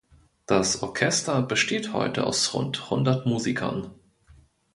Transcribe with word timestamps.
Das 0.47 0.81
Orchester 0.81 1.43
besteht 1.43 1.93
heute 1.93 2.25
aus 2.25 2.55
rund 2.55 2.89
hundert 2.89 3.27
Musikern. 3.27 3.93